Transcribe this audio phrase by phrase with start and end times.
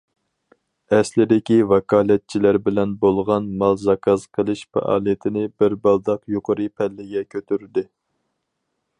[0.97, 7.85] ئەسلىدىكى ۋاكالەتچىلەر بىلەن بولغان مال زاكاز قىلىش پائالىيىتىنى بىر بالداق يۇقىرى پەللىگە كۆتۈردى.